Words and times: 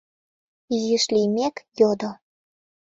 Изиш 0.75 1.05
лиймек, 1.13 1.55
йодо: 1.79 2.09